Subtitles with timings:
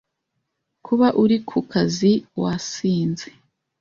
[0.85, 2.11] Kuba uri ku ku kazi
[2.41, 3.29] wasinze